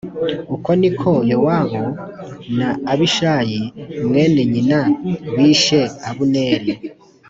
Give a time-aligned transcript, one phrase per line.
[0.55, 1.83] Uko ni ko Yowabu
[2.57, 3.61] na Abishayi
[4.07, 4.79] mwene nyina
[5.35, 6.71] bishe Abuneri